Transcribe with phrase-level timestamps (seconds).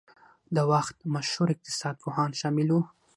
[0.55, 2.81] د وخت مشهور اقتصاد پوهان شامل وو.